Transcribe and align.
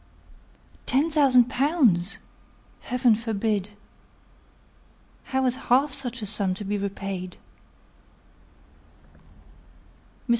"Ten 0.87 1.11
thousand 1.11 1.43
pounds! 1.47 2.17
Heaven 2.79 3.13
forbid! 3.13 3.77
How 5.25 5.45
is 5.45 5.57
half 5.69 5.93
such 5.93 6.23
a 6.23 6.25
sum 6.25 6.55
to 6.55 6.63
be 6.63 6.79
repaid?" 6.79 7.37